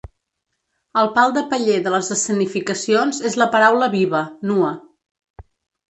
[1.01, 4.77] El pal de paller de les escenificacions és la paraula viva, nua.